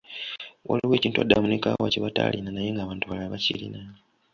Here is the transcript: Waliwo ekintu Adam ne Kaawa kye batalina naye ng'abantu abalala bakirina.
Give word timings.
Waliwo 0.69 0.93
ekintu 0.99 1.17
Adam 1.23 1.45
ne 1.47 1.57
Kaawa 1.63 1.87
kye 1.91 2.03
batalina 2.05 2.49
naye 2.51 2.69
ng'abantu 2.73 3.03
abalala 3.03 3.33
bakirina. 3.33 3.79